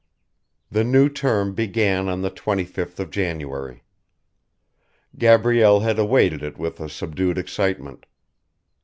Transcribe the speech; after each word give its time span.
The 0.71 0.83
new 0.83 1.09
term 1.09 1.53
began 1.53 2.09
on 2.09 2.23
the 2.23 2.31
twenty 2.31 2.65
fifth 2.65 2.99
of 2.99 3.11
January. 3.11 3.83
Gabrielle 5.15 5.81
had 5.81 5.99
awaited 5.99 6.41
it 6.41 6.57
with 6.57 6.79
a 6.79 6.89
subdued 6.89 7.37
excitement. 7.37 8.07